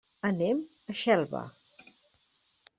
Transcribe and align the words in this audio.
Anem 0.29 0.63
a 0.93 0.95
Xelva. 1.03 1.43